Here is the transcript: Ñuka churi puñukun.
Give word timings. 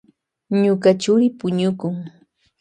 Ñuka 0.61 0.89
churi 1.01 1.27
puñukun. 1.37 1.95